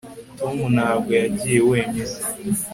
tom 0.39 0.55
ntabwo 0.75 1.11
yagiye 1.21 1.59
wenyine 1.69 2.15